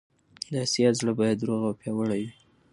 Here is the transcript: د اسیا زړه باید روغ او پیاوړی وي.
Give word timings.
د 0.51 0.53
اسیا 0.65 0.89
زړه 0.99 1.11
باید 1.19 1.45
روغ 1.47 1.61
او 1.69 1.73
پیاوړی 1.81 2.21
وي. 2.25 2.29